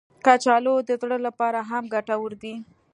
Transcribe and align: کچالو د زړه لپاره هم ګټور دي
کچالو 0.25 0.75
د 0.87 0.89
زړه 1.01 1.17
لپاره 1.27 1.59
هم 1.69 1.83
ګټور 1.93 2.31
دي 2.43 2.55